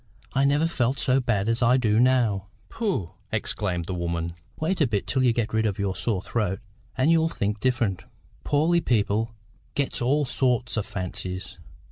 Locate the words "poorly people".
8.43-9.35